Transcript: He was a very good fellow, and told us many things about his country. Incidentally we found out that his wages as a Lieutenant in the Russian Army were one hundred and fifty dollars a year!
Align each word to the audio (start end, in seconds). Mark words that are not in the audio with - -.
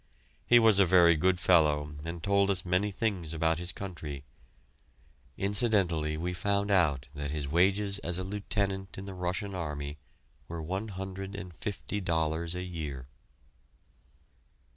He 0.47 0.57
was 0.57 0.79
a 0.79 0.85
very 0.87 1.13
good 1.13 1.39
fellow, 1.39 1.93
and 2.03 2.23
told 2.23 2.49
us 2.49 2.65
many 2.65 2.89
things 2.91 3.35
about 3.35 3.59
his 3.59 3.71
country. 3.71 4.23
Incidentally 5.37 6.17
we 6.17 6.33
found 6.33 6.71
out 6.71 7.07
that 7.13 7.29
his 7.29 7.47
wages 7.47 7.99
as 7.99 8.17
a 8.17 8.23
Lieutenant 8.23 8.97
in 8.97 9.05
the 9.05 9.13
Russian 9.13 9.53
Army 9.53 9.99
were 10.47 10.59
one 10.59 10.87
hundred 10.87 11.35
and 11.35 11.53
fifty 11.53 12.01
dollars 12.01 12.55
a 12.55 12.63
year! 12.63 13.09